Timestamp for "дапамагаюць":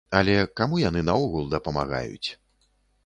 1.53-2.29